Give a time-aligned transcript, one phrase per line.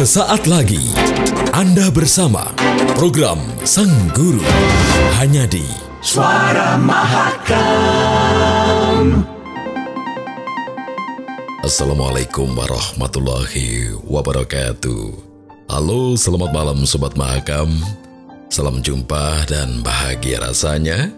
[0.00, 0.80] Sesaat lagi
[1.52, 2.56] Anda bersama
[2.96, 3.36] program
[3.68, 4.40] Sang Guru
[5.20, 5.68] hanya di
[6.00, 8.08] Suara Mahakam.
[11.60, 15.12] Assalamualaikum warahmatullahi wabarakatuh.
[15.68, 17.68] Halo, selamat malam Sobat Mahakam.
[18.48, 21.12] Salam jumpa dan bahagia rasanya.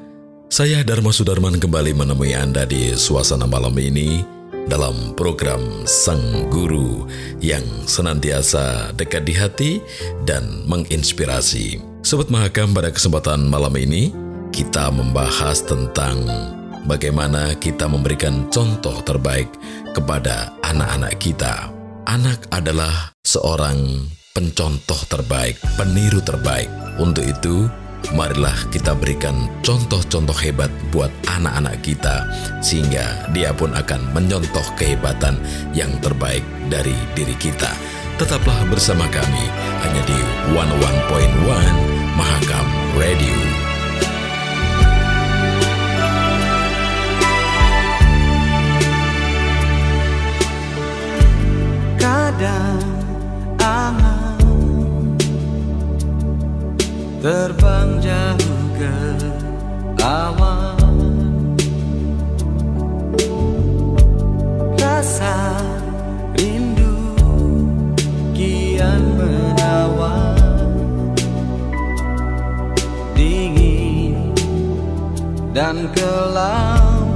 [0.51, 7.07] Saya Dharma Sudarman kembali menemui Anda di suasana malam ini dalam program Sang Guru
[7.43, 9.73] yang senantiasa dekat di hati
[10.23, 11.81] dan menginspirasi.
[12.03, 14.11] Sobat Mahakam pada kesempatan malam ini
[14.53, 16.19] kita membahas tentang
[16.85, 19.49] bagaimana kita memberikan contoh terbaik
[19.95, 21.71] kepada anak-anak kita.
[22.07, 26.69] Anak adalah seorang pencontoh terbaik, peniru terbaik.
[26.99, 27.71] Untuk itu,
[28.11, 32.27] marilah kita berikan contoh-contoh hebat buat anak-anak kita,
[32.59, 35.39] sehingga dia pun akan menyontoh kehebatan
[35.71, 37.71] yang terbaik dari diri kita.
[38.19, 39.47] Tetaplah bersama kami
[39.87, 40.19] hanya di
[40.51, 42.67] 101.1 Mahakam
[42.99, 43.62] Radio.
[57.23, 58.99] Terbang jauh ke
[60.03, 61.07] awan.
[64.75, 65.55] Rasa
[66.35, 66.99] rindu
[68.35, 70.67] kian menawan.
[73.15, 74.35] Dingin
[75.55, 77.07] dan kelam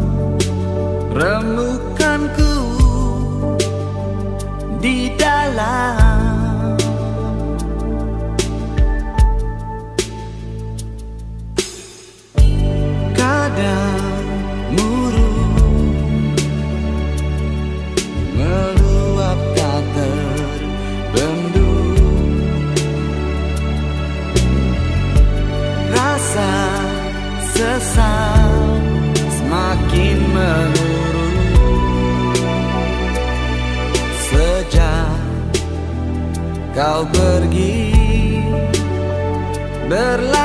[1.10, 1.65] remukanku
[36.96, 37.92] kau pergi
[39.84, 40.35] berlari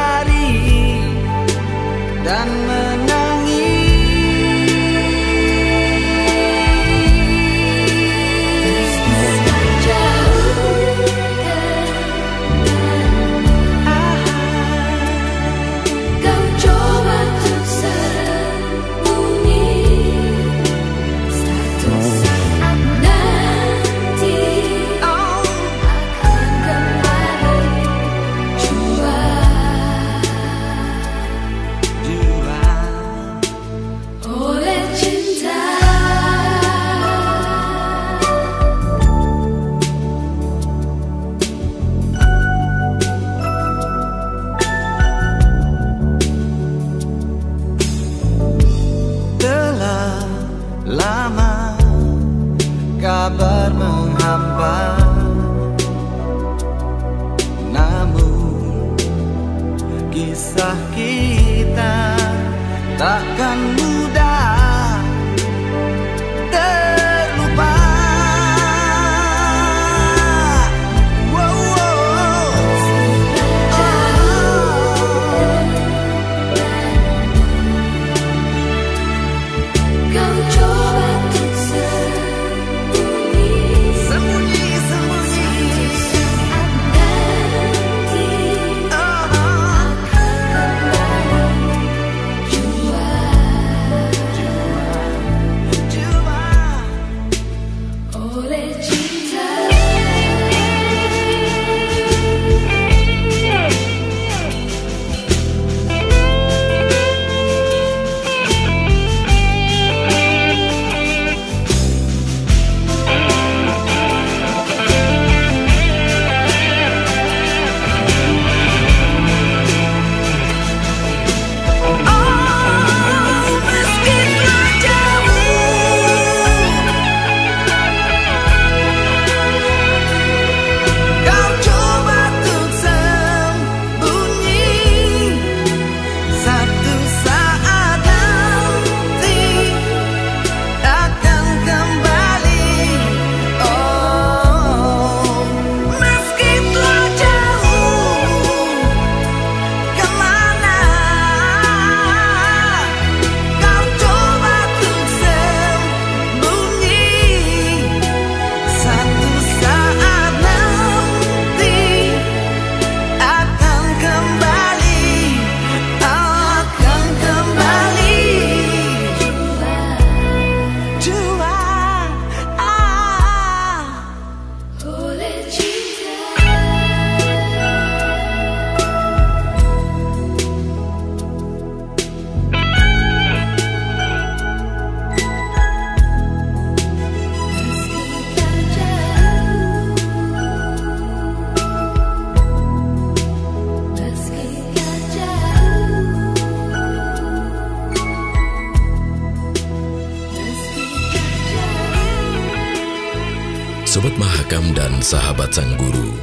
[205.01, 206.13] sahabat Sang Guru,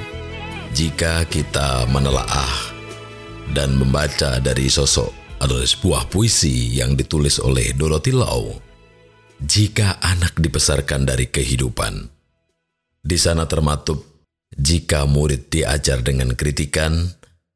[0.71, 2.71] jika kita menelaah
[3.51, 5.11] dan membaca dari sosok
[5.43, 8.55] adalah sebuah puisi yang ditulis oleh Dorothy Lau,
[9.43, 12.07] jika anak dibesarkan dari kehidupan,
[13.03, 13.99] di sana termaktub,
[14.55, 17.03] jika murid diajar dengan kritikan,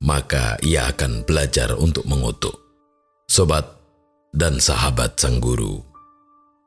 [0.02, 2.58] maka ia akan belajar untuk mengutuk.
[3.30, 3.78] Sobat
[4.34, 5.78] dan sahabat sang guru,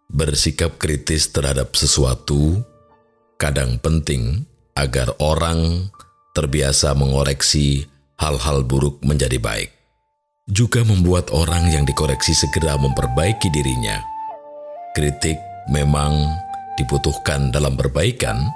[0.08, 2.64] bersikap kritis terhadap sesuatu
[3.46, 4.42] kadang penting
[4.74, 5.94] agar orang
[6.34, 7.86] terbiasa mengoreksi
[8.18, 9.70] hal-hal buruk menjadi baik.
[10.50, 14.02] Juga membuat orang yang dikoreksi segera memperbaiki dirinya.
[14.98, 15.38] Kritik
[15.70, 16.26] memang
[16.74, 18.50] dibutuhkan dalam perbaikan,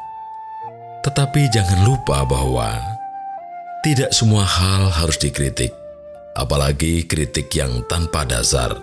[1.06, 2.81] tetapi jangan lupa bahwa
[3.86, 5.69] tidak semua hal harus dikritik,
[6.33, 8.74] apalagi kritik yang tanpa dasar.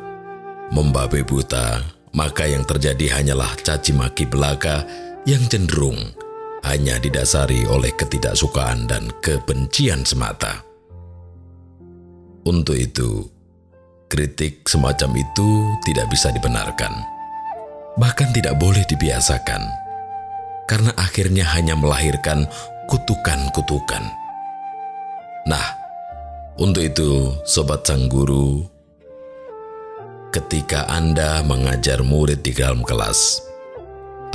[0.70, 1.82] Membabe buta,
[2.14, 4.86] maka yang terjadi hanyalah caci maki belaka
[5.26, 5.98] yang cenderung
[6.62, 10.62] hanya didasari oleh ketidaksukaan dan kebencian semata.
[12.46, 13.26] Untuk itu,
[14.06, 15.50] kritik semacam itu
[15.82, 16.94] tidak bisa dibenarkan,
[17.98, 19.66] bahkan tidak boleh dibiasakan,
[20.70, 22.46] karena akhirnya hanya melahirkan
[22.86, 24.06] kutukan-kutukan.
[25.50, 25.66] Nah,
[26.58, 28.62] untuk itu, sobat sang guru,
[30.30, 33.45] ketika Anda mengajar murid di dalam kelas,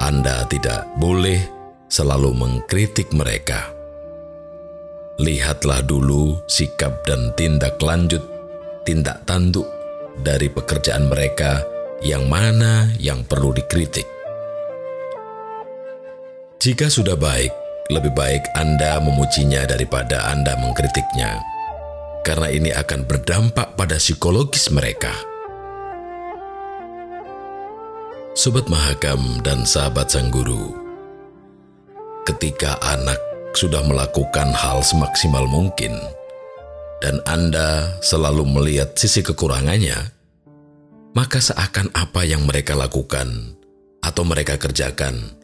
[0.02, 1.38] anda tidak boleh
[1.86, 3.70] selalu mengkritik mereka.
[5.22, 8.26] Lihatlah dulu sikap dan tindak lanjut,
[8.82, 9.70] tindak tanduk
[10.26, 11.62] dari pekerjaan mereka
[12.02, 14.10] yang mana yang perlu dikritik.
[16.58, 17.54] Jika sudah baik,
[17.94, 21.38] lebih baik Anda memujinya daripada Anda mengkritiknya,
[22.26, 25.31] karena ini akan berdampak pada psikologis mereka.
[28.32, 30.72] Sobat Mahakam dan sahabat Sang Guru,
[32.24, 33.20] ketika anak
[33.52, 35.92] sudah melakukan hal semaksimal mungkin
[37.04, 40.16] dan Anda selalu melihat sisi kekurangannya,
[41.12, 43.52] maka seakan apa yang mereka lakukan
[44.00, 45.36] atau mereka kerjakan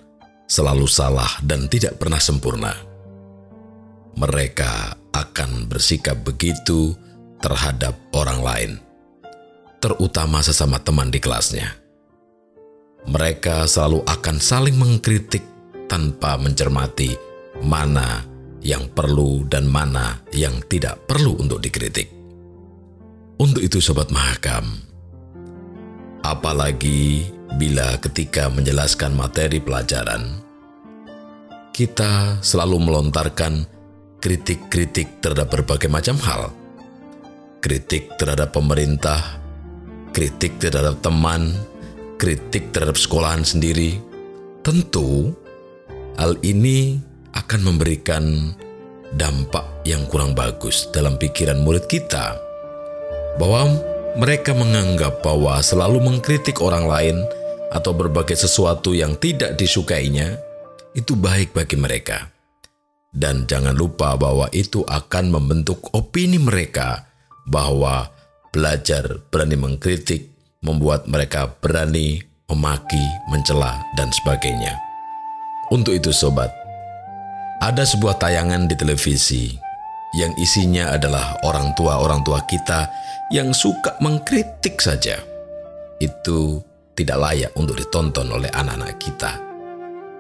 [0.48, 2.72] selalu salah dan tidak pernah sempurna.
[4.16, 6.96] Mereka akan bersikap begitu
[7.44, 8.72] terhadap orang lain,
[9.84, 11.87] terutama sesama teman di kelasnya
[13.06, 15.46] mereka selalu akan saling mengkritik
[15.86, 17.14] tanpa mencermati
[17.62, 18.26] mana
[18.66, 22.10] yang perlu dan mana yang tidak perlu untuk dikritik.
[23.38, 24.82] Untuk itu sobat mahakam,
[26.26, 27.30] apalagi
[27.62, 30.42] bila ketika menjelaskan materi pelajaran,
[31.70, 33.70] kita selalu melontarkan
[34.18, 36.50] kritik-kritik terhadap berbagai macam hal.
[37.62, 39.22] Kritik terhadap pemerintah,
[40.14, 41.54] kritik terhadap teman,
[42.18, 44.02] kritik terhadap sekolahan sendiri,
[44.66, 45.32] tentu
[46.18, 46.98] hal ini
[47.38, 48.54] akan memberikan
[49.14, 52.36] dampak yang kurang bagus dalam pikiran murid kita.
[53.38, 53.70] Bahwa
[54.18, 57.18] mereka menganggap bahwa selalu mengkritik orang lain
[57.70, 60.42] atau berbagai sesuatu yang tidak disukainya
[60.98, 62.34] itu baik bagi mereka.
[63.14, 67.08] Dan jangan lupa bahwa itu akan membentuk opini mereka
[67.48, 68.10] bahwa
[68.52, 74.80] belajar berani mengkritik membuat mereka berani memaki, mencela, dan sebagainya.
[75.68, 76.48] Untuk itu sobat,
[77.60, 79.52] ada sebuah tayangan di televisi
[80.16, 82.88] yang isinya adalah orang tua-orang tua kita
[83.36, 85.20] yang suka mengkritik saja.
[86.00, 86.64] Itu
[86.96, 89.32] tidak layak untuk ditonton oleh anak-anak kita.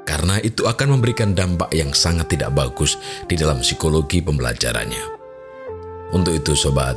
[0.03, 2.95] Karena itu akan memberikan dampak yang sangat tidak bagus
[3.27, 5.15] di dalam psikologi pembelajarannya.
[6.15, 6.95] Untuk itu sobat,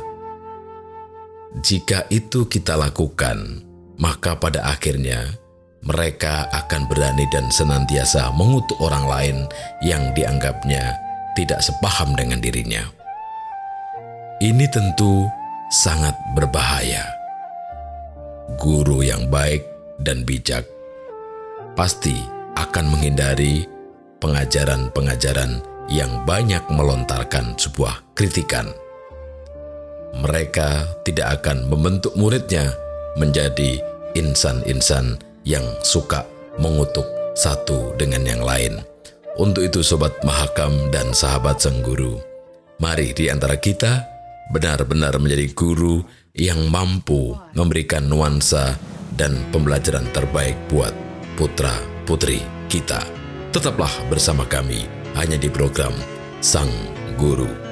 [1.59, 3.59] jika itu kita lakukan,
[3.99, 5.35] maka pada akhirnya
[5.83, 9.37] mereka akan berani dan senantiasa mengutuk orang lain
[9.83, 10.95] yang dianggapnya
[11.35, 12.87] tidak sepaham dengan dirinya.
[14.39, 15.27] Ini tentu
[15.67, 17.03] sangat berbahaya.
[18.55, 19.67] Guru yang baik
[19.99, 20.63] dan bijak
[21.75, 22.15] pasti
[22.55, 23.67] akan menghindari
[24.23, 25.59] pengajaran-pengajaran
[25.91, 28.71] yang banyak melontarkan sebuah kritikan
[30.21, 32.69] mereka tidak akan membentuk muridnya
[33.17, 33.81] menjadi
[34.13, 36.23] insan-insan yang suka
[36.61, 38.79] mengutuk satu dengan yang lain.
[39.39, 42.19] Untuk itu sobat mahakam dan sahabat sang guru,
[42.77, 44.03] mari di antara kita
[44.51, 46.03] benar-benar menjadi guru
[46.35, 48.75] yang mampu memberikan nuansa
[49.15, 50.91] dan pembelajaran terbaik buat
[51.39, 52.99] putra-putri kita.
[53.55, 55.91] Tetaplah bersama kami hanya di program
[56.39, 56.71] Sang
[57.19, 57.70] Guru.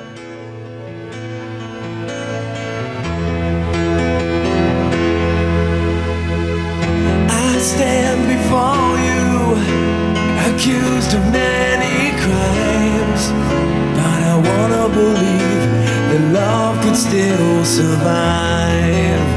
[16.82, 19.28] Could still survive.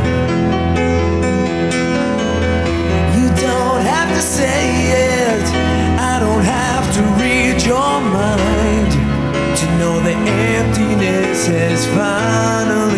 [3.16, 5.46] You don't have to say it.
[5.98, 8.92] I don't have to read your mind
[9.58, 12.91] to know the emptiness has finally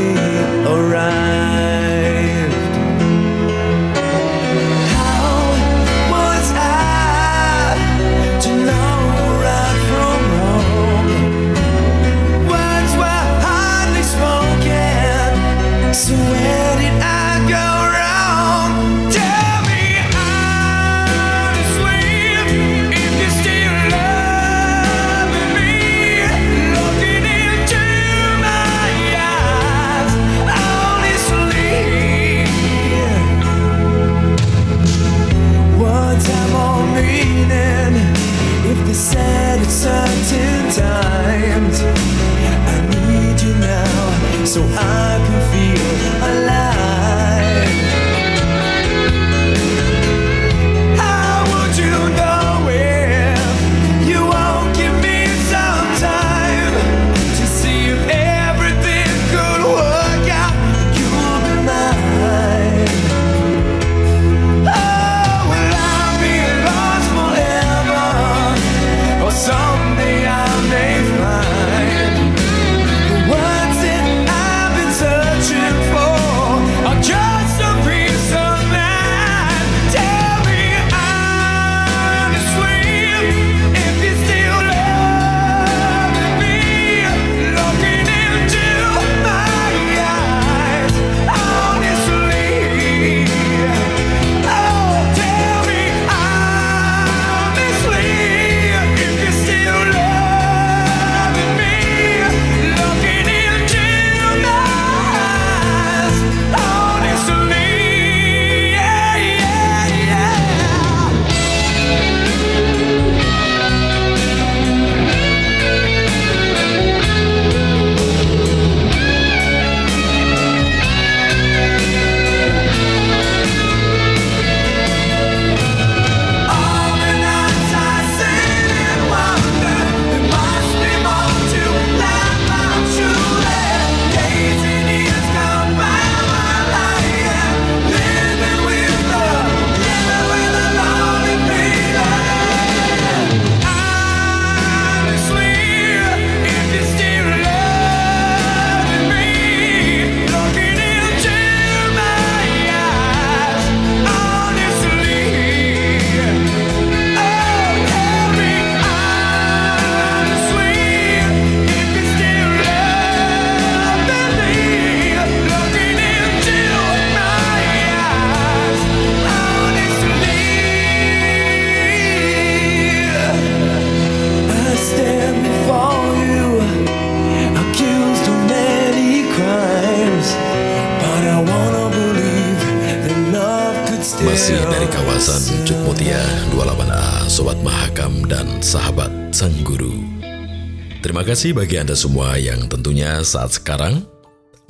[191.35, 194.07] kasih bagi Anda semua yang tentunya saat sekarang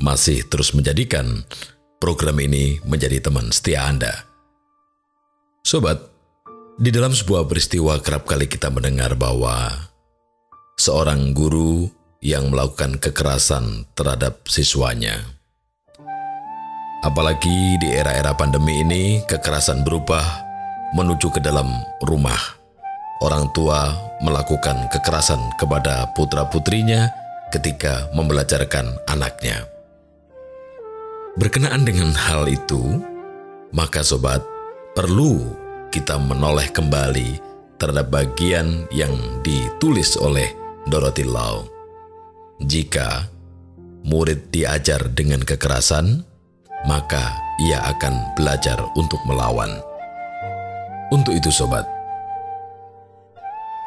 [0.00, 1.44] masih terus menjadikan
[2.00, 4.24] program ini menjadi teman setia Anda.
[5.60, 6.00] Sobat,
[6.80, 9.76] di dalam sebuah peristiwa kerap kali kita mendengar bahwa
[10.80, 11.84] seorang guru
[12.24, 15.20] yang melakukan kekerasan terhadap siswanya.
[17.04, 20.24] Apalagi di era-era pandemi ini, kekerasan berubah
[20.96, 21.68] menuju ke dalam
[22.08, 22.63] rumah.
[23.22, 27.12] Orang tua melakukan kekerasan kepada putra-putrinya
[27.54, 29.62] ketika membelajarkan anaknya.
[31.38, 33.02] Berkenaan dengan hal itu,
[33.74, 34.42] maka sobat,
[34.94, 35.54] perlu
[35.90, 37.38] kita menoleh kembali
[37.78, 40.50] terhadap bagian yang ditulis oleh
[40.86, 41.66] Dorothy Lau.
[42.62, 43.26] Jika
[44.06, 46.22] murid diajar dengan kekerasan,
[46.86, 49.74] maka ia akan belajar untuk melawan.
[51.10, 51.86] Untuk itu sobat,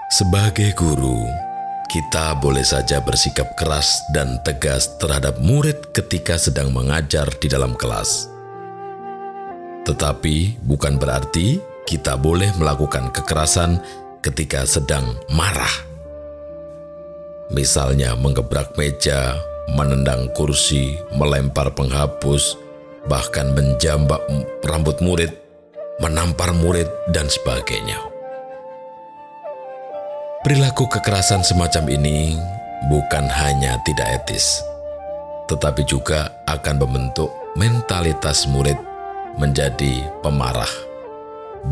[0.08, 1.28] sebagai guru,
[1.92, 8.32] kita boleh saja bersikap keras dan tegas terhadap murid ketika sedang mengajar di dalam kelas.
[9.84, 13.80] Tetapi bukan berarti kita boleh melakukan kekerasan
[14.24, 15.72] ketika sedang marah.
[17.52, 19.40] Misalnya menggebrak meja,
[19.72, 22.60] menendang kursi, melempar penghapus,
[23.08, 24.20] bahkan menjambak
[24.68, 25.32] rambut murid,
[26.04, 28.17] menampar murid, dan sebagainya.
[30.48, 32.39] Perilaku kekerasan semacam ini
[32.88, 34.63] bukan hanya tidak etis,
[35.51, 37.27] tetapi juga akan membentuk
[37.60, 38.80] mentalitas murid
[39.36, 40.72] menjadi pemarah,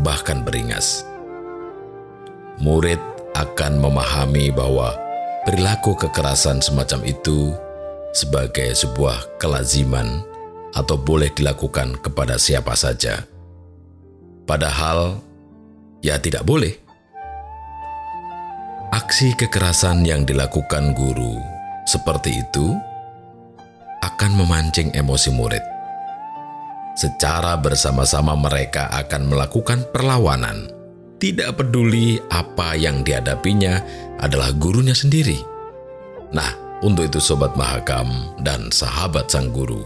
[0.04, 1.08] bahkan beringas.
[2.60, 3.00] Murid
[3.32, 4.92] akan memahami bahwa
[5.48, 7.56] perilaku kekerasan semacam itu
[8.12, 10.20] sebagai sebuah kelaziman
[10.76, 13.24] atau boleh dilakukan kepada siapa saja.
[14.44, 15.16] Padahal,
[16.04, 16.85] ya tidak boleh.
[18.94, 21.42] Aksi kekerasan yang dilakukan guru
[21.90, 22.70] seperti itu
[23.98, 25.64] akan memancing emosi murid.
[26.94, 30.70] Secara bersama-sama mereka akan melakukan perlawanan,
[31.18, 33.82] tidak peduli apa yang dihadapinya
[34.22, 35.42] adalah gurunya sendiri.
[36.30, 39.82] Nah, untuk itu sobat Mahakam dan sahabat sang guru,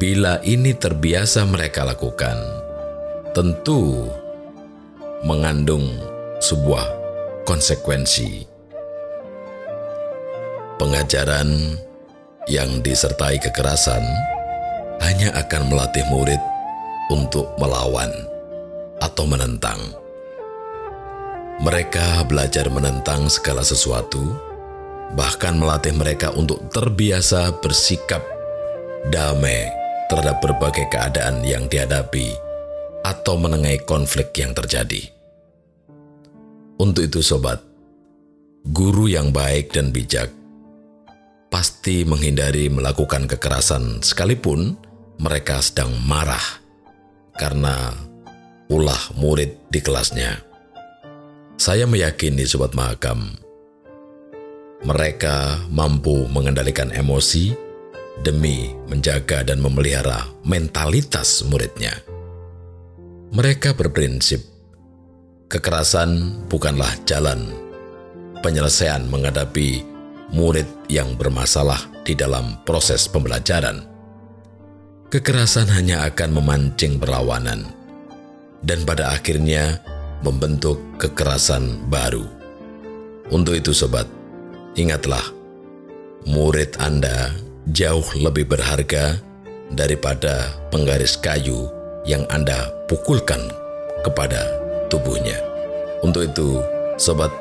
[0.00, 2.40] bila ini terbiasa mereka lakukan,
[3.36, 4.08] tentu
[5.20, 6.00] mengandung
[6.40, 7.01] sebuah
[7.42, 8.46] konsekuensi.
[10.78, 11.78] Pengajaran
[12.50, 14.02] yang disertai kekerasan
[14.98, 16.40] hanya akan melatih murid
[17.10, 18.10] untuk melawan
[18.98, 19.78] atau menentang.
[21.62, 24.34] Mereka belajar menentang segala sesuatu,
[25.14, 28.22] bahkan melatih mereka untuk terbiasa bersikap
[29.10, 29.70] damai
[30.10, 32.34] terhadap berbagai keadaan yang dihadapi
[33.06, 35.21] atau menengahi konflik yang terjadi.
[36.80, 37.60] Untuk itu, sobat,
[38.68, 40.30] guru yang baik dan bijak
[41.52, 44.72] pasti menghindari melakukan kekerasan sekalipun
[45.20, 46.42] mereka sedang marah
[47.36, 47.92] karena
[48.72, 50.40] ulah murid di kelasnya.
[51.60, 53.36] Saya meyakini sobat mahakam,
[54.82, 57.54] mereka mampu mengendalikan emosi
[58.24, 61.94] demi menjaga dan memelihara mentalitas muridnya.
[63.32, 64.51] Mereka berprinsip
[65.52, 67.52] kekerasan bukanlah jalan
[68.40, 69.84] penyelesaian menghadapi
[70.32, 73.84] murid yang bermasalah di dalam proses pembelajaran.
[75.12, 77.68] Kekerasan hanya akan memancing perlawanan
[78.64, 79.76] dan pada akhirnya
[80.24, 82.24] membentuk kekerasan baru.
[83.28, 84.08] Untuk itu sobat,
[84.72, 85.22] ingatlah
[86.24, 87.28] murid Anda
[87.68, 89.20] jauh lebih berharga
[89.68, 91.68] daripada penggaris kayu
[92.08, 93.52] yang Anda pukulkan
[94.00, 94.61] kepada
[94.92, 95.40] tubuhnya.
[96.04, 96.60] Untuk itu,
[97.00, 97.32] sobat,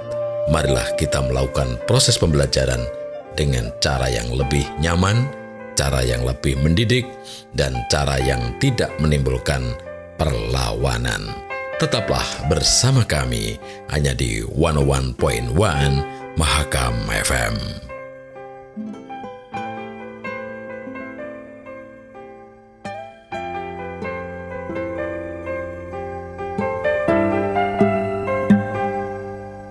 [0.47, 2.79] marilah kita melakukan proses pembelajaran
[3.35, 5.27] dengan cara yang lebih nyaman,
[5.75, 7.03] cara yang lebih mendidik,
[7.51, 9.75] dan cara yang tidak menimbulkan
[10.15, 11.27] perlawanan.
[11.81, 13.59] Tetaplah bersama kami
[13.89, 15.17] hanya di 101.1
[16.37, 17.90] Mahakam FM.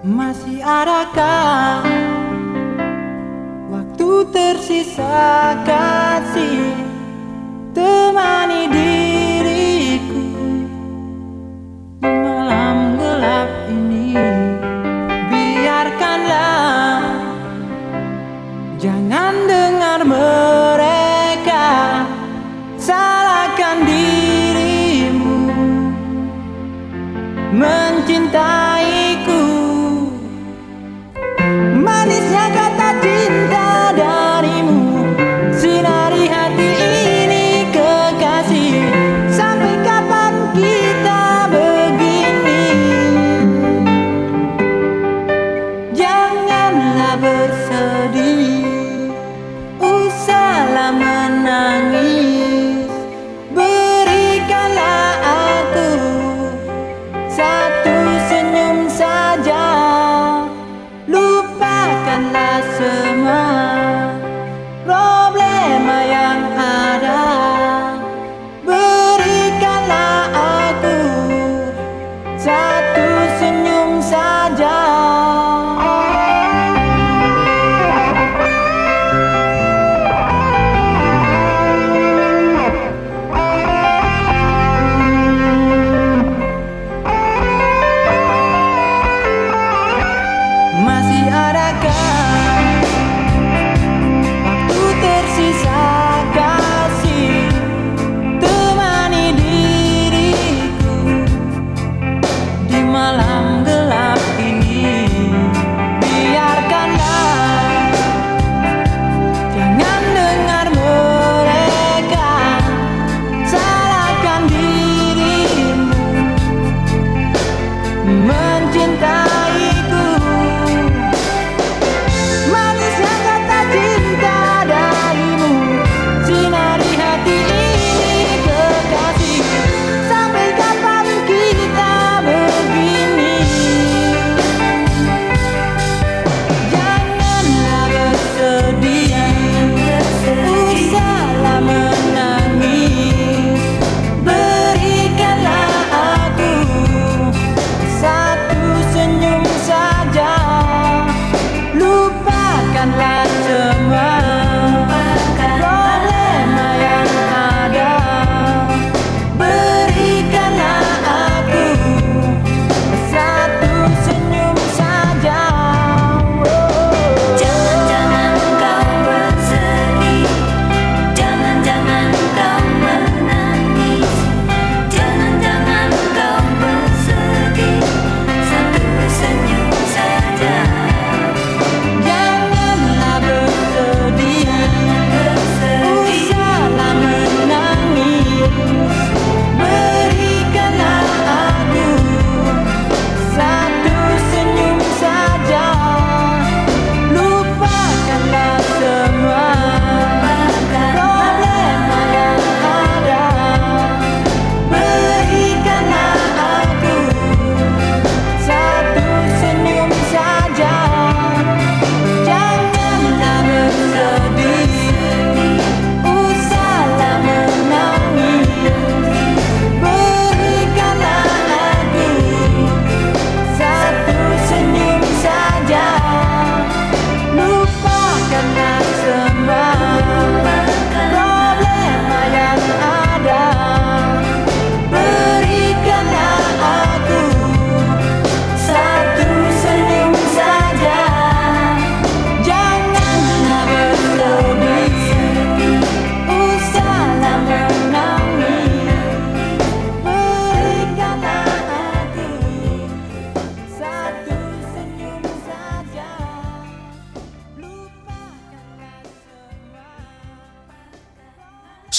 [0.00, 1.84] Masih adakah
[3.68, 6.72] waktu tersisa kasih?
[7.76, 8.89] Temani diriku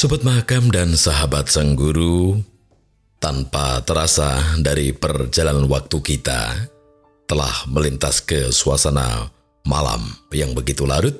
[0.02, 2.42] Sobat Mahakam dan sahabat Sang Guru,
[3.22, 6.58] tanpa terasa dari perjalanan waktu kita
[7.30, 9.30] telah melintas ke suasana
[9.62, 10.02] malam
[10.34, 11.14] yang begitu larut.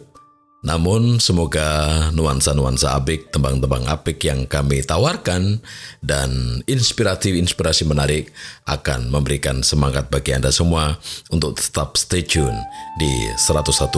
[0.62, 1.66] Namun semoga
[2.14, 5.58] nuansa-nuansa apik, tembang-tembang apik yang kami tawarkan
[6.06, 8.30] dan inspiratif-inspirasi menarik
[8.70, 11.02] akan memberikan semangat bagi Anda semua
[11.34, 12.54] untuk tetap stay tune
[13.02, 13.10] di
[13.42, 13.90] 101,1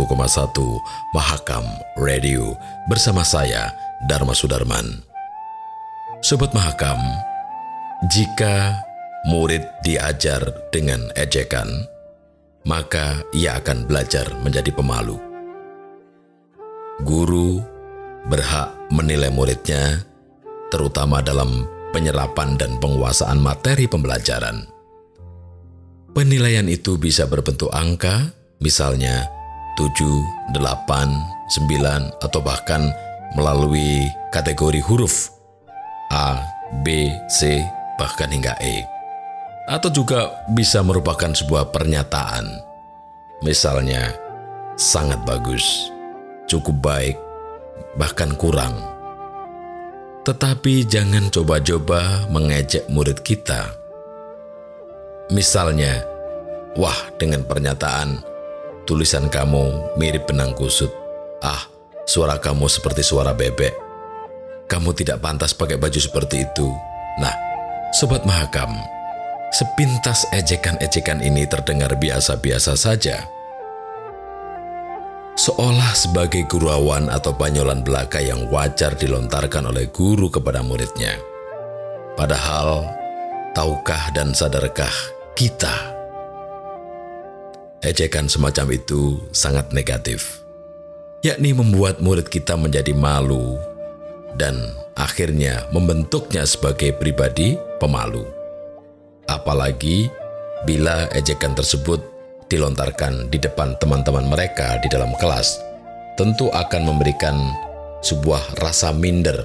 [1.12, 1.67] Mahakam
[1.99, 2.56] Radio
[2.88, 3.76] bersama saya
[4.08, 5.04] Dharma Sudarman.
[6.23, 6.99] Sobat Mahakam,
[8.08, 8.80] jika
[9.28, 10.39] murid diajar
[10.71, 11.67] dengan ejekan,
[12.63, 15.32] maka ia akan belajar menjadi pemalu.
[17.01, 17.58] Guru
[18.29, 20.06] berhak menilai muridnya,
[20.69, 24.69] terutama dalam penyerapan dan penguasaan materi pembelajaran.
[26.13, 28.29] Penilaian itu bisa berbentuk angka,
[28.62, 29.25] misalnya
[29.73, 32.93] 7, 8, 9, atau bahkan
[33.34, 35.34] melalui kategori huruf
[36.13, 36.38] A,
[36.86, 37.65] B, C,
[37.97, 38.86] bahkan hingga E.
[39.65, 42.45] Atau juga bisa merupakan sebuah pernyataan.
[43.41, 44.13] Misalnya,
[44.77, 45.92] sangat bagus,
[46.47, 47.17] cukup baik,
[47.95, 48.75] bahkan kurang.
[50.23, 53.75] Tetapi jangan coba-coba mengejek murid kita.
[55.32, 56.03] Misalnya,
[56.79, 58.23] wah dengan pernyataan,
[58.88, 60.91] tulisan kamu mirip benang kusut.
[61.43, 61.67] Ah,
[62.08, 63.75] suara kamu seperti suara bebek.
[64.71, 66.71] Kamu tidak pantas pakai baju seperti itu.
[67.19, 67.36] Nah,
[67.91, 68.71] Sobat Mahakam,
[69.51, 73.27] sepintas ejekan-ejekan ini terdengar biasa-biasa saja.
[75.33, 81.17] Seolah sebagai gurauan atau banyolan belaka yang wajar dilontarkan oleh guru kepada muridnya.
[82.13, 82.85] Padahal,
[83.57, 84.93] tahukah dan sadarkah
[85.33, 85.73] kita?
[87.81, 90.45] Ejekan semacam itu sangat negatif,
[91.25, 93.57] yakni membuat murid kita menjadi malu
[94.37, 94.53] dan
[94.93, 98.21] akhirnya membentuknya sebagai pribadi pemalu.
[99.25, 100.13] Apalagi
[100.69, 102.12] bila ejekan tersebut
[102.51, 105.62] dilontarkan di depan teman-teman mereka di dalam kelas,
[106.19, 107.36] tentu akan memberikan
[108.03, 109.39] sebuah rasa minder,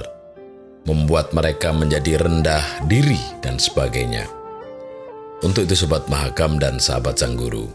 [0.85, 4.27] membuat mereka menjadi rendah diri dan sebagainya.
[5.47, 7.71] Untuk itu sobat Mahakam dan sahabat sang guru,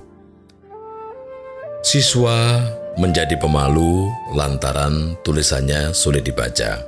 [1.80, 2.60] siswa
[3.00, 6.84] menjadi pemalu lantaran tulisannya sulit dibaca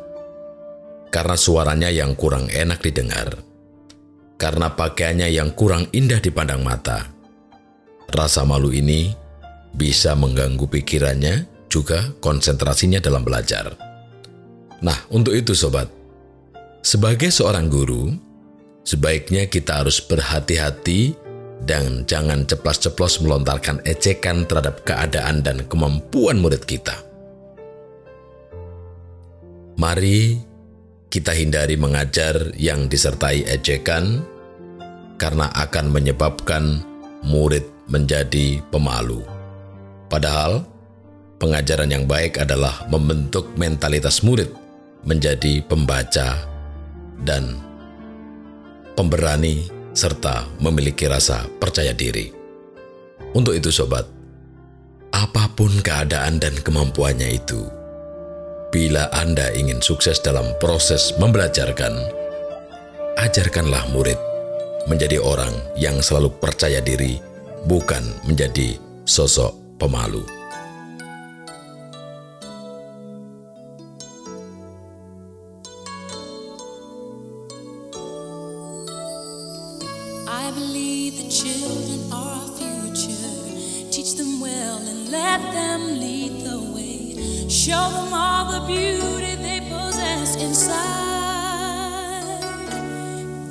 [1.15, 3.39] karena suaranya yang kurang enak didengar,
[4.35, 7.14] karena pakaiannya yang kurang indah dipandang mata.
[8.13, 9.13] Rasa malu ini
[9.75, 13.75] bisa mengganggu pikirannya, juga konsentrasinya dalam belajar.
[14.79, 15.91] Nah, untuk itu sobat,
[16.85, 18.13] sebagai seorang guru,
[18.85, 21.17] sebaiknya kita harus berhati-hati
[21.65, 26.95] dan jangan ceplas-ceplos melontarkan ejekan terhadap keadaan dan kemampuan murid kita.
[29.75, 30.39] Mari
[31.11, 34.23] kita hindari mengajar yang disertai ejekan
[35.19, 36.79] karena akan menyebabkan
[37.27, 39.21] murid menjadi pemalu.
[40.09, 40.65] Padahal,
[41.41, 44.49] pengajaran yang baik adalah membentuk mentalitas murid
[45.05, 46.41] menjadi pembaca
[47.21, 47.61] dan
[48.97, 52.33] pemberani serta memiliki rasa percaya diri.
[53.35, 54.07] Untuk itu sobat,
[55.11, 57.67] apa pun keadaan dan kemampuannya itu,
[58.75, 61.95] Bila Anda ingin sukses dalam proses membelajarkan,
[63.15, 64.19] ajarkanlah murid
[64.91, 67.15] menjadi orang yang selalu percaya diri,
[67.65, 70.23] bukan menjadi sosok pemalu.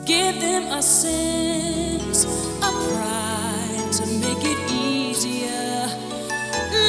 [0.05, 2.29] Give them a sense
[2.61, 3.24] of pride
[4.25, 5.87] make it easier.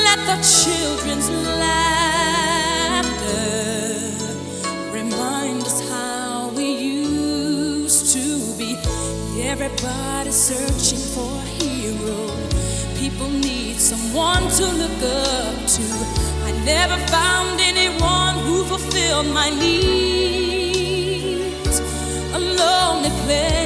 [0.06, 1.30] Let the children's
[1.64, 2.26] laughter
[4.92, 8.26] remind us how we used to
[8.60, 8.70] be.
[9.54, 12.20] Everybody's searching for a hero.
[13.02, 15.86] People need someone to look up to.
[16.50, 20.56] I never found anyone who fulfilled my needs.
[22.34, 23.65] A lonely place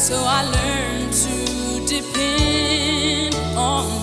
[0.00, 3.99] so I learned to depend on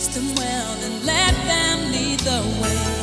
[0.00, 2.99] Teach them well and let them lead the way.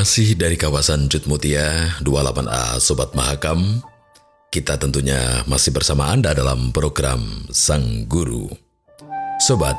[0.00, 3.84] Masih dari kawasan Jutmutia 28A Sobat Mahakam,
[4.48, 7.20] kita tentunya masih bersama Anda dalam program
[7.52, 8.48] Sang Guru.
[9.44, 9.76] Sobat,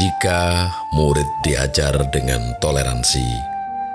[0.00, 3.20] jika murid diajar dengan toleransi,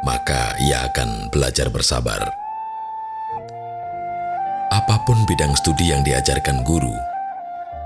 [0.05, 2.21] maka ia akan belajar bersabar.
[4.69, 6.93] Apa pun bidang studi yang diajarkan guru,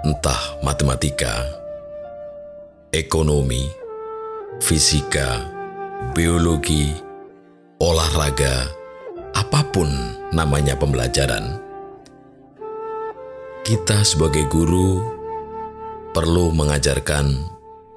[0.04, 1.48] entah matematika,
[2.92, 3.72] ekonomi,
[4.60, 5.48] fisika,
[6.12, 7.05] biologi,
[7.80, 8.72] olahraga,
[9.36, 9.92] apa pun
[10.32, 11.60] namanya pembelajaran,
[13.68, 15.04] kita sebagai guru
[16.16, 17.36] perlu mengajarkan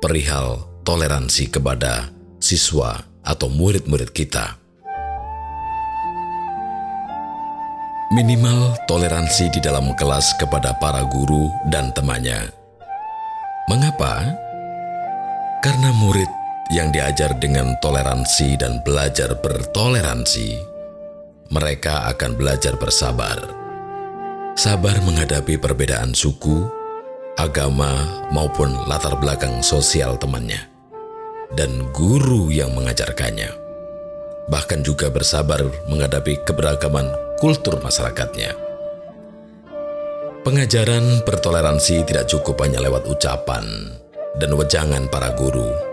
[0.03, 2.11] perihal toleransi kepada
[2.43, 4.59] siswa atau murid-murid kita.
[8.09, 12.51] Minimal toleransi di dalam kelas kepada para guru dan temannya.
[13.69, 14.33] Mengapa?
[15.61, 16.38] Karena murid
[16.69, 20.61] yang diajar dengan toleransi dan belajar bertoleransi,
[21.49, 23.41] mereka akan belajar bersabar.
[24.53, 26.69] Sabar menghadapi perbedaan suku,
[27.41, 30.61] agama, maupun latar belakang sosial temannya,
[31.57, 33.49] dan guru yang mengajarkannya.
[34.53, 37.09] Bahkan juga bersabar menghadapi keberagaman
[37.41, 38.53] kultur masyarakatnya.
[40.45, 43.65] Pengajaran bertoleransi tidak cukup hanya lewat ucapan
[44.37, 45.88] dan wejangan para guru,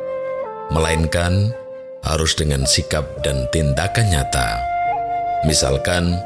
[0.73, 1.53] melainkan
[2.05, 4.61] harus dengan sikap dan tindakan nyata.
[5.45, 6.17] Misalkan,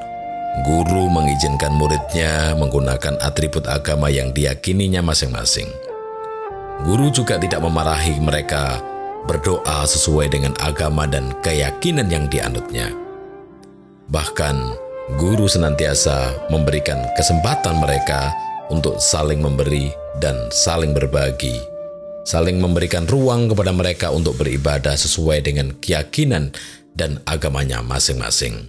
[0.68, 5.68] guru mengizinkan muridnya menggunakan atribut agama yang diyakininya masing-masing.
[6.84, 8.80] Guru juga tidak memarahi mereka
[9.28, 12.92] berdoa sesuai dengan agama dan keyakinan yang dianutnya.
[14.08, 14.56] Bahkan,
[15.20, 18.32] guru senantiasa memberikan kesempatan mereka
[18.72, 19.92] untuk saling memberi
[20.24, 21.79] dan saling berbagi
[22.28, 26.52] saling memberikan ruang kepada mereka untuk beribadah sesuai dengan keyakinan
[26.96, 28.68] dan agamanya masing-masing.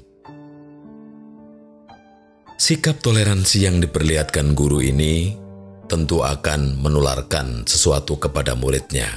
[2.61, 5.33] Sikap toleransi yang diperlihatkan guru ini
[5.89, 9.09] tentu akan menularkan sesuatu kepada muridnya.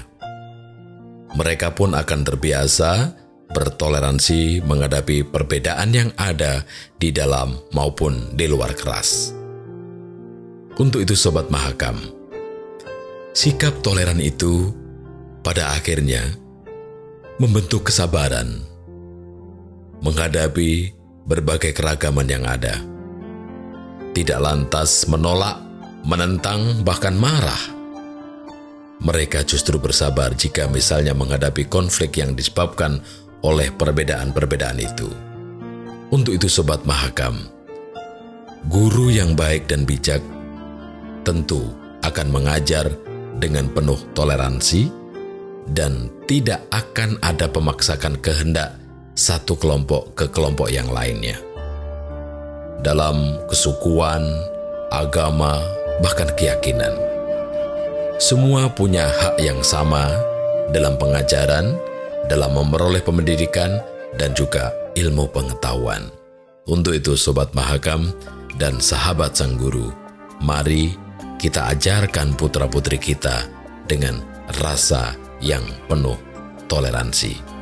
[1.33, 3.13] Mereka pun akan terbiasa
[3.53, 6.65] bertoleransi menghadapi perbedaan yang ada
[6.97, 9.35] di dalam maupun di luar kelas.
[10.81, 12.01] Untuk itu, sobat Mahakam,
[13.33, 14.69] sikap toleran itu
[15.41, 16.21] pada akhirnya
[17.41, 18.61] membentuk kesabaran,
[20.05, 20.93] menghadapi
[21.25, 22.77] berbagai keragaman yang ada.
[24.13, 25.57] Tidak lantas menolak,
[26.05, 27.73] menentang, bahkan marah.
[29.01, 33.01] Mereka justru bersabar jika misalnya menghadapi konflik yang disebabkan
[33.41, 35.09] oleh perbedaan-perbedaan itu.
[36.13, 37.49] Untuk itu Sobat Mahakam,
[38.69, 40.21] guru yang baik dan bijak
[41.25, 41.73] tentu
[42.05, 42.93] akan mengajar
[43.43, 44.87] dengan penuh toleransi
[45.75, 48.79] dan tidak akan ada pemaksakan kehendak
[49.19, 51.35] satu kelompok ke kelompok yang lainnya.
[52.79, 54.23] Dalam kesukuan,
[54.91, 55.59] agama,
[55.99, 56.95] bahkan keyakinan,
[58.19, 60.07] semua punya hak yang sama
[60.71, 61.75] dalam pengajaran,
[62.31, 63.83] dalam memperoleh pendidikan,
[64.15, 66.07] dan juga ilmu pengetahuan.
[66.63, 68.13] Untuk itu, Sobat Mahakam
[68.55, 69.91] dan sahabat Sang Guru,
[70.39, 70.95] mari
[71.43, 73.51] kita ajarkan putra-putri kita
[73.83, 74.23] dengan
[74.63, 75.11] rasa
[75.43, 76.15] yang penuh
[76.71, 77.52] toleransi.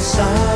[0.00, 0.49] desire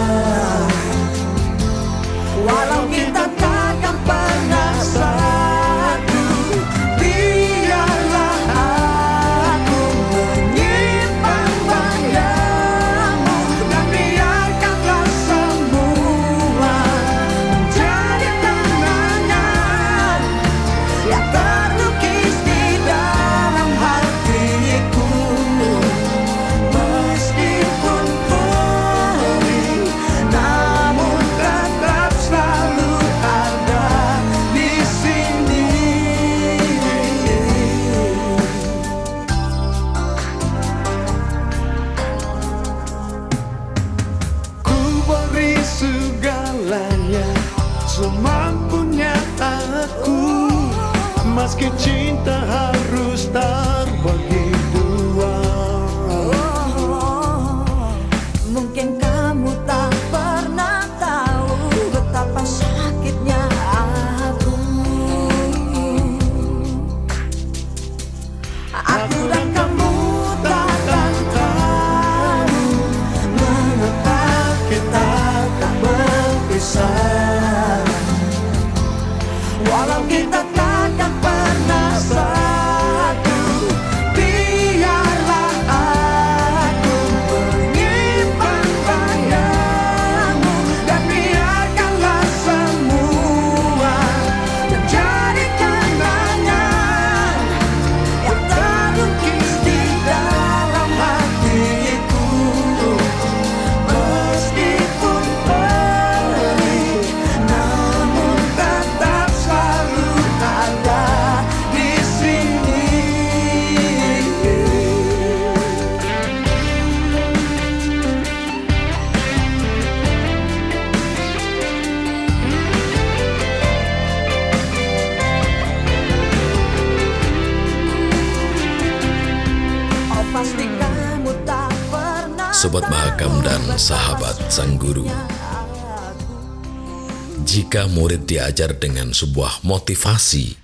[137.75, 140.55] Jika murid diajar dengan sebuah motivasi,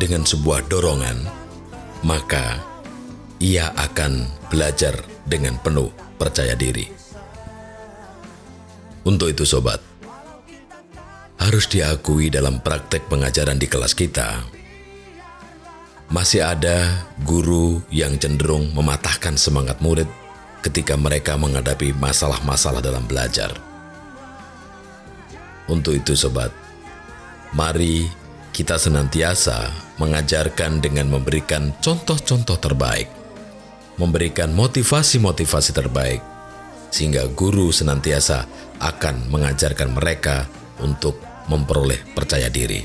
[0.00, 1.28] dengan sebuah dorongan,
[2.08, 2.56] maka
[3.36, 4.96] ia akan belajar
[5.28, 6.88] dengan penuh percaya diri.
[9.04, 9.84] Untuk itu sobat,
[11.36, 14.40] harus diakui dalam praktek pengajaran di kelas kita,
[16.08, 20.08] masih ada guru yang cenderung mematahkan semangat murid
[20.64, 23.71] ketika mereka menghadapi masalah-masalah dalam belajar.
[25.72, 26.52] Untuk itu sobat,
[27.56, 28.04] mari
[28.52, 33.08] kita senantiasa mengajarkan dengan memberikan contoh-contoh terbaik,
[33.96, 36.20] memberikan motivasi-motivasi terbaik,
[36.92, 38.44] sehingga guru senantiasa
[38.84, 40.44] akan mengajarkan mereka
[40.84, 41.16] untuk
[41.48, 42.84] memperoleh percaya diri.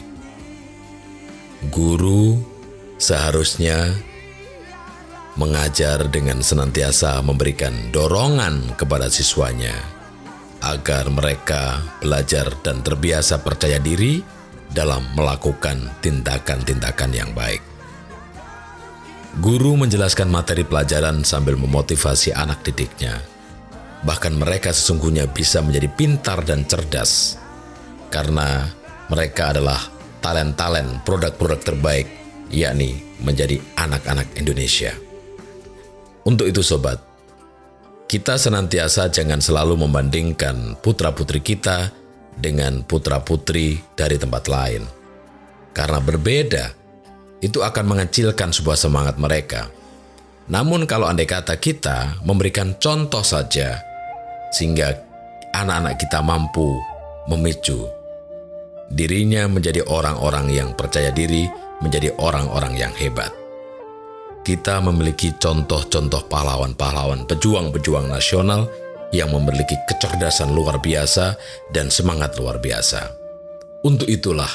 [1.67, 2.39] Guru
[2.95, 3.91] seharusnya
[5.35, 9.96] mengajar dengan senantiasa memberikan dorongan kepada siswanya
[10.61, 14.21] agar mereka belajar dan terbiasa percaya diri
[14.71, 17.61] dalam melakukan tindakan-tindakan yang baik.
[19.37, 23.21] Guru menjelaskan materi pelajaran sambil memotivasi anak didiknya.
[24.01, 27.37] Bahkan mereka sesungguhnya bisa menjadi pintar dan cerdas
[28.09, 28.65] karena
[29.07, 29.77] mereka adalah
[30.19, 32.07] talent-talent produk-produk terbaik,
[32.49, 34.91] yakni menjadi anak-anak Indonesia.
[36.27, 36.99] Untuk itu sobat,
[38.07, 41.91] kita senantiasa jangan selalu membandingkan putra-putri kita
[42.39, 44.87] dengan putra-putri dari tempat lain.
[45.75, 46.71] Karena berbeda,
[47.43, 49.69] itu akan mengecilkan sebuah semangat mereka.
[50.47, 53.83] Namun kalau andai kata kita memberikan contoh saja,
[54.55, 54.95] sehingga
[55.51, 56.79] anak-anak kita mampu
[57.27, 57.97] memicu
[58.91, 61.47] dirinya menjadi orang-orang yang percaya diri,
[61.83, 63.46] menjadi orang-orang yang hebat.
[64.47, 68.71] Kita memiliki contoh-contoh pahlawan-pahlawan pejuang-pejuang nasional
[69.11, 71.35] yang memiliki kecerdasan luar biasa
[71.75, 73.11] dan semangat luar biasa.
[73.83, 74.47] Untuk itulah,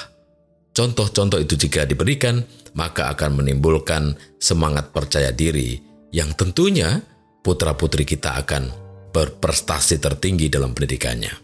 [0.72, 2.40] contoh-contoh itu jika diberikan,
[2.72, 5.76] maka akan menimbulkan semangat percaya diri
[6.08, 7.04] yang tentunya
[7.44, 8.72] putra-putri kita akan
[9.12, 11.36] berprestasi tertinggi dalam pendidikannya.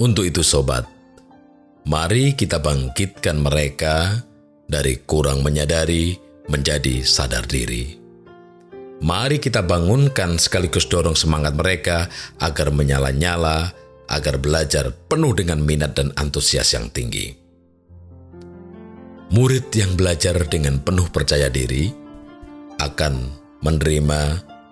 [0.00, 0.88] Untuk itu sobat,
[1.84, 4.24] mari kita bangkitkan mereka
[4.64, 8.00] dari kurang menyadari menjadi sadar diri.
[9.00, 13.72] Mari kita bangunkan sekaligus dorong semangat mereka agar menyala-nyala,
[14.12, 17.32] agar belajar penuh dengan minat dan antusias yang tinggi.
[19.30, 21.88] Murid yang belajar dengan penuh percaya diri
[22.76, 23.14] akan
[23.64, 24.22] menerima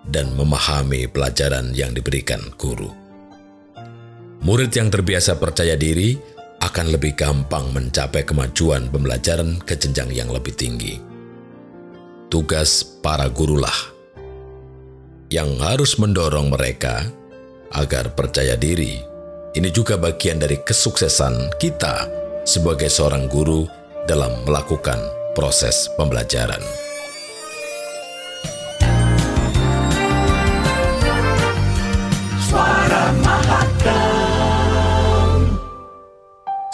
[0.09, 2.91] dan memahami pelajaran yang diberikan guru.
[4.45, 6.15] Murid yang terbiasa percaya diri
[6.59, 11.08] akan lebih gampang mencapai kemajuan pembelajaran ke jenjang yang lebih tinggi.
[12.29, 13.73] Tugas para gurulah
[15.33, 17.09] yang harus mendorong mereka
[17.73, 19.01] agar percaya diri.
[19.57, 22.05] Ini juga bagian dari kesuksesan kita
[22.45, 23.65] sebagai seorang guru
[24.05, 25.01] dalam melakukan
[25.33, 26.61] proses pembelajaran.
[32.45, 34.53] Suara Mahakam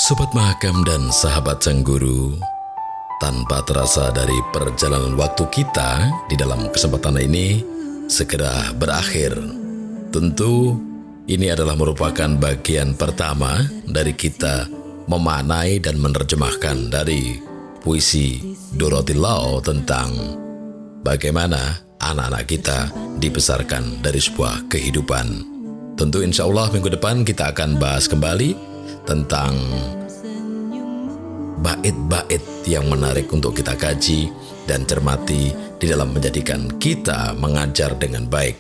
[0.04, 2.36] Sobat Mahakam dan sahabat sang guru,
[3.26, 7.58] tanpa terasa dari perjalanan waktu kita di dalam kesempatan ini
[8.06, 9.34] segera berakhir.
[10.14, 10.78] Tentu
[11.26, 14.70] ini adalah merupakan bagian pertama dari kita
[15.10, 17.42] memaknai dan menerjemahkan dari
[17.82, 20.14] puisi Dorothy Lau tentang
[21.02, 25.58] bagaimana anak-anak kita dibesarkan dari sebuah kehidupan.
[25.98, 28.54] Tentu insya Allah minggu depan kita akan bahas kembali
[29.10, 29.58] tentang
[31.60, 34.32] bait-bait yang menarik untuk kita kaji
[34.66, 38.58] dan cermati di dalam menjadikan kita mengajar dengan baik.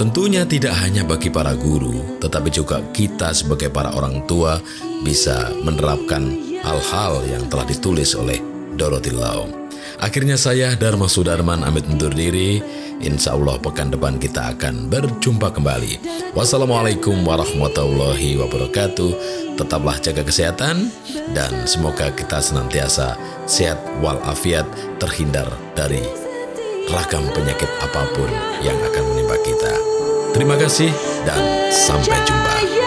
[0.00, 4.56] Tentunya tidak hanya bagi para guru, tetapi juga kita sebagai para orang tua
[5.04, 6.24] bisa menerapkan
[6.64, 8.40] hal-hal yang telah ditulis oleh
[8.76, 9.59] Dorothy Lau.
[10.00, 12.64] Akhirnya saya Dharma Sudarman amit undur diri.
[13.04, 16.00] Insya Allah pekan depan kita akan berjumpa kembali.
[16.32, 19.12] Wassalamualaikum warahmatullahi wabarakatuh.
[19.60, 20.88] Tetaplah jaga kesehatan
[21.36, 24.64] dan semoga kita senantiasa sehat walafiat
[24.96, 26.00] terhindar dari
[26.88, 28.28] ragam penyakit apa pun
[28.64, 29.72] yang akan menimpa kita.
[30.32, 30.88] Terima kasih
[31.28, 32.79] dan sampai jumpa.